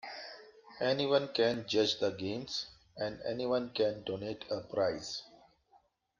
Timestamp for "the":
1.99-2.09